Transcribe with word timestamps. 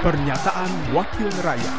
Pernyataan 0.00 0.96
Wakil 0.96 1.28
Rakyat 1.44 1.76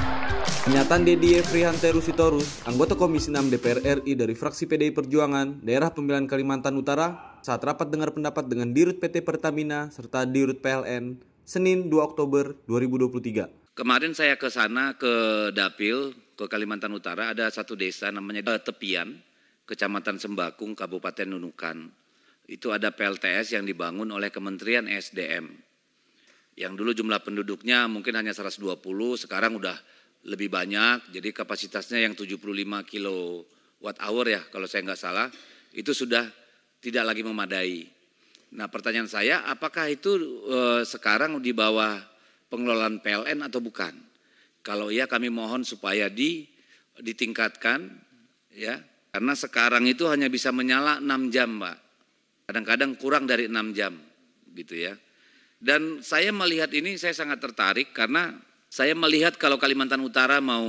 Pernyataan 0.61 1.01
Dedi 1.01 1.41
Efrihanteru 1.41 2.05
Sitorus, 2.05 2.61
anggota 2.69 2.93
Komisi 2.93 3.33
6 3.33 3.49
DPR 3.49 3.81
RI 3.81 4.13
dari 4.13 4.37
fraksi 4.37 4.69
PDI 4.69 4.93
Perjuangan, 4.93 5.65
Daerah 5.65 5.89
Pemilihan 5.89 6.29
Kalimantan 6.29 6.77
Utara, 6.77 7.41
saat 7.41 7.65
rapat 7.65 7.89
dengar 7.89 8.13
pendapat 8.13 8.45
dengan 8.45 8.77
Dirut 8.77 9.01
PT 9.01 9.25
Pertamina 9.25 9.89
serta 9.89 10.29
Dirut 10.29 10.61
PLN, 10.61 11.17
Senin 11.41 11.89
2 11.89 11.97
Oktober 11.97 12.53
2023. 12.69 13.73
Kemarin 13.73 14.13
saya 14.13 14.37
ke 14.37 14.53
sana 14.53 14.93
ke 15.01 15.49
Dapil, 15.57 16.13
ke 16.37 16.45
Kalimantan 16.45 16.93
Utara, 16.93 17.33
ada 17.33 17.49
satu 17.49 17.73
desa 17.73 18.13
namanya 18.13 18.61
Tepian, 18.61 19.17
Kecamatan 19.65 20.21
Sembakung, 20.21 20.77
Kabupaten 20.77 21.25
Nunukan. 21.25 21.89
Itu 22.45 22.69
ada 22.69 22.93
PLTS 22.93 23.57
yang 23.57 23.65
dibangun 23.65 24.13
oleh 24.13 24.29
Kementerian 24.29 24.85
SDM. 24.85 25.70
Yang 26.61 26.73
dulu 26.77 26.91
jumlah 26.93 27.25
penduduknya 27.25 27.89
mungkin 27.89 28.13
hanya 28.21 28.37
120, 28.37 28.77
sekarang 29.17 29.57
udah 29.57 29.73
lebih 30.29 30.53
banyak, 30.53 31.09
jadi 31.09 31.33
kapasitasnya 31.33 32.05
yang 32.05 32.13
75 32.13 32.37
kilowatt 32.85 33.97
hour 33.97 34.25
ya 34.29 34.45
kalau 34.53 34.69
saya 34.69 34.85
nggak 34.85 35.01
salah, 35.01 35.25
itu 35.73 35.89
sudah 35.89 36.29
tidak 36.77 37.09
lagi 37.09 37.25
memadai. 37.25 37.89
Nah 38.53 38.69
pertanyaan 38.69 39.09
saya, 39.09 39.41
apakah 39.49 39.89
itu 39.89 40.21
e, 40.45 40.59
sekarang 40.85 41.41
di 41.41 41.49
bawah 41.49 41.97
pengelolaan 42.53 43.01
PLN 43.01 43.41
atau 43.49 43.57
bukan? 43.57 43.97
Kalau 44.61 44.93
iya 44.93 45.09
kami 45.09 45.33
mohon 45.33 45.65
supaya 45.65 46.13
di, 46.13 46.45
ditingkatkan 47.01 47.89
ya, 48.53 48.77
karena 49.17 49.33
sekarang 49.33 49.89
itu 49.89 50.05
hanya 50.05 50.29
bisa 50.29 50.53
menyala 50.53 51.01
6 51.01 51.33
jam 51.33 51.57
Pak. 51.57 51.77
Kadang-kadang 52.45 52.93
kurang 53.01 53.25
dari 53.25 53.49
6 53.49 53.73
jam 53.73 53.97
gitu 54.53 54.77
ya. 54.77 54.93
Dan 55.61 56.01
saya 56.01 56.33
melihat 56.33 56.73
ini 56.73 56.97
saya 56.97 57.13
sangat 57.13 57.37
tertarik 57.37 57.93
karena 57.93 58.33
saya 58.71 58.97
melihat 58.97 59.37
kalau 59.37 59.61
Kalimantan 59.61 60.01
Utara 60.01 60.41
mau 60.41 60.65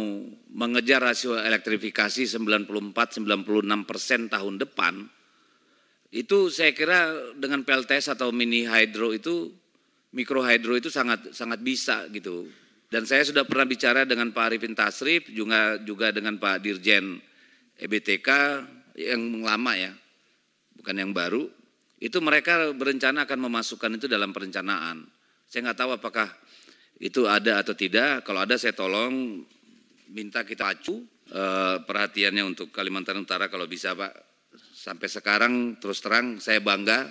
mengejar 0.52 1.00
rasio 1.00 1.32
elektrifikasi 1.38 2.28
94-96 2.28 3.88
persen 3.88 4.28
tahun 4.28 4.60
depan, 4.60 5.08
itu 6.12 6.52
saya 6.52 6.76
kira 6.76 7.14
dengan 7.40 7.64
PLTS 7.64 8.12
atau 8.12 8.28
mini 8.36 8.68
hydro 8.68 9.16
itu, 9.16 9.48
mikro 10.12 10.44
hydro 10.44 10.76
itu 10.76 10.92
sangat 10.92 11.32
sangat 11.32 11.64
bisa 11.64 12.04
gitu. 12.12 12.50
Dan 12.92 13.08
saya 13.08 13.24
sudah 13.24 13.48
pernah 13.48 13.64
bicara 13.64 14.04
dengan 14.04 14.28
Pak 14.28 14.44
Arifin 14.52 14.76
Tasrif, 14.76 15.32
juga 15.32 15.80
juga 15.80 16.12
dengan 16.12 16.36
Pak 16.36 16.60
Dirjen 16.60 17.16
EBTK 17.80 18.28
yang 19.00 19.40
lama 19.40 19.72
ya, 19.78 19.96
bukan 20.76 21.00
yang 21.00 21.16
baru. 21.16 21.61
Itu 22.02 22.18
mereka 22.18 22.74
berencana 22.74 23.30
akan 23.30 23.38
memasukkan 23.46 23.94
itu 23.94 24.10
dalam 24.10 24.34
perencanaan. 24.34 25.06
Saya 25.46 25.70
nggak 25.70 25.78
tahu 25.78 25.90
apakah 25.94 26.26
itu 26.98 27.30
ada 27.30 27.62
atau 27.62 27.78
tidak. 27.78 28.26
Kalau 28.26 28.42
ada 28.42 28.58
saya 28.58 28.74
tolong 28.74 29.38
minta 30.10 30.42
kita 30.42 30.74
acu 30.74 30.98
eh, 31.30 31.76
perhatiannya 31.78 32.42
untuk 32.42 32.74
Kalimantan 32.74 33.22
Utara 33.22 33.46
kalau 33.46 33.70
bisa 33.70 33.94
Pak. 33.94 34.34
Sampai 34.74 35.06
sekarang 35.06 35.78
terus 35.78 36.02
terang 36.02 36.42
saya 36.42 36.58
bangga 36.58 37.06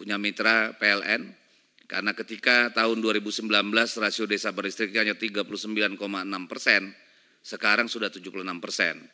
punya 0.00 0.16
mitra 0.16 0.72
PLN 0.80 1.44
karena 1.84 2.16
ketika 2.16 2.72
tahun 2.72 3.04
2019 3.04 3.44
rasio 4.00 4.24
desa 4.24 4.56
berlistriknya 4.56 5.04
hanya 5.04 5.16
39,6 5.20 5.84
persen, 6.48 6.96
sekarang 7.44 7.92
sudah 7.92 8.08
76 8.08 8.40
persen. 8.56 9.04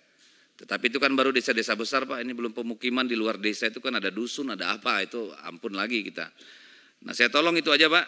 Tetapi 0.60 0.92
itu 0.92 1.00
kan 1.00 1.16
baru 1.16 1.32
desa-desa 1.32 1.72
besar 1.72 2.04
Pak, 2.04 2.20
ini 2.20 2.36
belum 2.36 2.52
pemukiman 2.52 3.08
di 3.08 3.16
luar 3.16 3.40
desa 3.40 3.72
itu 3.72 3.80
kan 3.80 3.96
ada 3.96 4.12
dusun, 4.12 4.52
ada 4.52 4.76
apa, 4.76 5.00
itu 5.00 5.32
ampun 5.40 5.72
lagi 5.72 6.04
kita. 6.04 6.28
Nah 7.08 7.16
saya 7.16 7.32
tolong 7.32 7.56
itu 7.56 7.72
aja 7.72 7.88
Pak, 7.88 8.04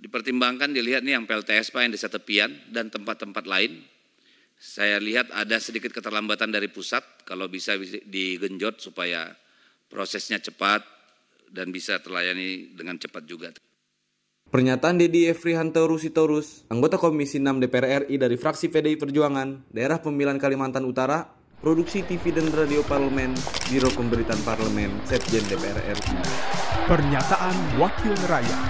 dipertimbangkan 0.00 0.72
dilihat 0.72 1.04
nih 1.04 1.20
yang 1.20 1.28
PLTS 1.28 1.68
Pak 1.76 1.80
yang 1.84 1.92
desa 1.92 2.08
tepian 2.08 2.56
dan 2.72 2.88
tempat-tempat 2.88 3.44
lain. 3.44 3.84
Saya 4.56 4.96
lihat 4.96 5.28
ada 5.32 5.60
sedikit 5.60 5.92
keterlambatan 5.92 6.48
dari 6.48 6.72
pusat 6.72 7.04
kalau 7.28 7.52
bisa 7.52 7.76
digenjot 8.08 8.80
supaya 8.80 9.28
prosesnya 9.92 10.40
cepat 10.40 10.80
dan 11.52 11.68
bisa 11.68 12.00
terlayani 12.00 12.72
dengan 12.72 12.96
cepat 12.96 13.28
juga. 13.28 13.52
Pernyataan 14.50 14.96
Dedi 14.96 15.28
Efrihanto 15.28 15.84
Rusitorus, 15.84 16.64
anggota 16.72 16.96
Komisi 16.96 17.38
6 17.38 17.60
DPR 17.60 18.08
RI 18.08 18.16
dari 18.16 18.34
fraksi 18.40 18.72
PDI 18.72 18.96
Perjuangan, 18.96 19.68
Daerah 19.70 20.02
Pemilihan 20.02 20.40
Kalimantan 20.42 20.82
Utara, 20.88 21.39
Produksi 21.60 22.00
TV 22.00 22.32
dan 22.32 22.48
Radio 22.56 22.80
Parlemen, 22.88 23.36
Biro 23.68 23.92
Pemberitaan 23.92 24.40
Parlemen, 24.48 24.96
Setjen 25.04 25.44
DPR 25.44 25.76
RI. 25.92 26.16
Pernyataan 26.88 27.52
Wakil 27.76 28.16
Rakyat 28.24 28.64